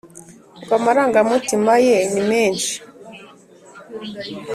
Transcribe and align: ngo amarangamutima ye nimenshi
ngo 0.61 0.73
amarangamutima 0.79 1.73
ye 1.87 1.97
nimenshi 2.13 2.75